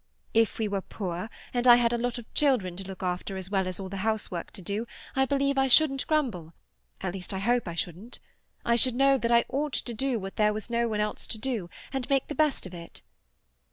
If 0.33 0.57
we 0.57 0.67
were 0.67 0.81
poor, 0.81 1.29
and 1.53 1.67
I 1.67 1.75
had 1.75 1.93
a 1.93 1.97
lot 1.99 2.17
of 2.17 2.33
children 2.33 2.75
to 2.75 2.83
look 2.83 3.03
after 3.03 3.37
as 3.37 3.51
well 3.51 3.67
as 3.67 3.79
all 3.79 3.87
the 3.87 3.97
housework 3.97 4.49
to 4.53 4.61
do, 4.63 4.87
I 5.15 5.27
believe 5.27 5.59
I 5.59 5.67
shouldn't 5.67 6.07
grumble—at 6.07 7.13
least, 7.13 7.35
I 7.35 7.37
hope 7.37 7.67
I 7.67 7.75
shouldn't. 7.75 8.17
I 8.65 8.75
should 8.75 8.95
know 8.95 9.19
that 9.19 9.29
I 9.31 9.45
ought 9.47 9.73
to 9.73 9.93
do 9.93 10.17
what 10.17 10.37
there 10.37 10.53
was 10.53 10.71
no 10.71 10.87
one 10.87 11.01
else 11.01 11.27
to 11.27 11.37
do, 11.37 11.69
and 11.93 12.09
make 12.09 12.29
the 12.29 12.33
best 12.33 12.65
of 12.65 12.73
it. 12.73 13.03